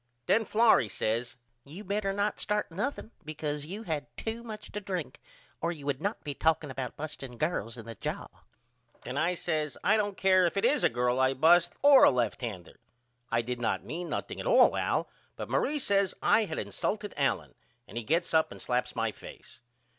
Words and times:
Then 0.25 0.45
Florrie 0.45 0.89
says 0.89 1.35
You 1.63 1.83
better 1.83 2.11
not 2.11 2.39
start 2.39 2.71
nothing 2.71 3.11
because 3.23 3.67
you 3.67 3.83
had 3.83 4.07
to 4.17 4.41
much 4.41 4.71
to 4.71 4.81
drink 4.81 5.19
or 5.61 5.71
you 5.71 5.85
would 5.85 6.01
not 6.01 6.23
be 6.23 6.33
talking 6.33 6.71
about 6.71 6.97
busting 6.97 7.37
girls 7.37 7.77
in 7.77 7.85
the 7.85 7.93
jaw. 7.93 8.25
Then 9.03 9.15
I 9.15 9.35
says 9.35 9.77
I 9.83 9.97
don't 9.97 10.17
care 10.17 10.47
if 10.47 10.57
it 10.57 10.65
is 10.65 10.83
a 10.83 10.89
girl 10.89 11.19
I 11.19 11.35
bust 11.35 11.73
or 11.83 12.03
a 12.03 12.09
lefthander. 12.09 12.79
I 13.29 13.43
did 13.43 13.61
not 13.61 13.83
mean 13.85 14.09
nothing 14.09 14.39
at 14.39 14.47
all 14.47 14.75
Al 14.75 15.07
but 15.35 15.51
Marie 15.51 15.77
says 15.77 16.15
I 16.19 16.45
had 16.45 16.57
insulted 16.57 17.13
Allen 17.15 17.53
and 17.87 17.95
he 17.95 18.03
gets 18.03 18.33
up 18.33 18.51
and 18.51 18.59
slaps 18.59 18.95
my 18.95 19.11
face. 19.11 19.59